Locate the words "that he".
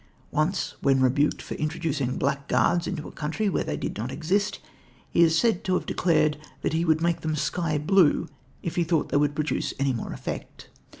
6.63-6.83